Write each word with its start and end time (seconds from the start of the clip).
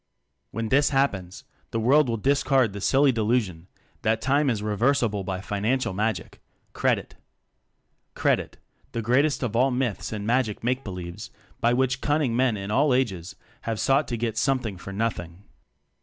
When 0.49 0.69
this 0.69 0.89
happens, 0.89 1.43
the 1.69 1.79
world 1.79 2.09
will 2.09 2.17
discard 2.17 2.73
the 2.73 2.81
silly 2.81 3.11
delusion 3.11 3.67
that 4.01 4.19
time 4.19 4.49
is 4.49 4.59
I 4.59 4.65
reversible 4.65 5.23
by 5.23 5.41
financial 5.41 5.93
magic 5.93 6.41
credit; 6.73 7.13
"credit," 8.15 8.57
the 8.93 9.03
greatest 9.03 9.43
of 9.43 9.55
all 9.55 9.69
myths 9.69 10.11
and 10.11 10.25
magic 10.25 10.61
makebelieves 10.63 11.29
by 11.59 11.73
which 11.73 12.01
cunning 12.01 12.35
men 12.35 12.57
in 12.57 12.71
all 12.71 12.95
ages 12.95 13.35
have 13.61 13.79
sought 13.79 14.07
to 14.07 14.17
get 14.17 14.39
something 14.39 14.75
for 14.75 14.91
nothing. 14.91 15.43